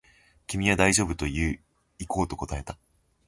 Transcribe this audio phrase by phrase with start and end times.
[0.47, 1.59] 君は大丈夫と言い、
[2.07, 2.75] 行こうと答えた